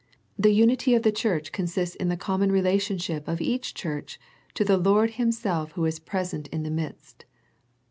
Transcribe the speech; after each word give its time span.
The 0.35 0.49
unity 0.49 0.95
of 0.95 1.03
the 1.03 1.11
j 1.11 1.21
Church 1.21 1.51
consists 1.51 1.95
in 1.95 2.09
the 2.09 2.17
common 2.17 2.51
relationship 2.51 3.27
of: 3.27 3.39
each 3.39 3.75
church 3.75 4.19
to 4.55 4.65
the 4.65 4.75
Lord 4.79 5.11
Himself 5.11 5.73
Who 5.73 5.85
is 5.85 5.99
present 5.99 6.47
in 6.47 6.63
the 6.63 6.71
midst. 6.71 7.25